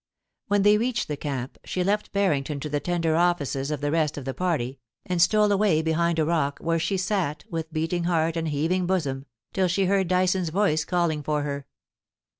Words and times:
When 0.47 0.63
they 0.63 0.79
reached 0.79 1.07
the 1.09 1.15
camp, 1.15 1.59
she 1.63 1.83
left 1.83 2.11
Barrington 2.11 2.59
to 2.61 2.69
the 2.69 2.79
tender 2.79 3.15
offices 3.15 3.69
of 3.69 3.81
the 3.81 3.91
rest 3.91 4.17
of 4.17 4.25
the 4.25 4.33
party, 4.33 4.79
and 5.05 5.21
stole 5.21 5.51
away 5.51 5.83
behind 5.83 6.17
a 6.17 6.25
rock, 6.25 6.57
where 6.57 6.79
she 6.79 6.97
sat, 6.97 7.45
with 7.51 7.71
beating 7.71 8.05
heart 8.05 8.35
and 8.35 8.47
heaving 8.47 8.87
bosom, 8.87 9.27
till 9.53 9.67
she 9.67 9.85
heard 9.85 10.07
Dyson's 10.07 10.49
voice 10.49 10.85
calling 10.85 11.21
for 11.21 11.43
her. 11.43 11.67